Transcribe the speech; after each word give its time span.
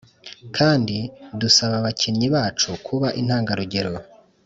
kandi 0.57 0.97
dusaba 1.41 1.73
abakinnyi 1.81 2.27
bacu 2.35 2.69
kuba 2.85 3.07
intangarugero. 3.21 3.91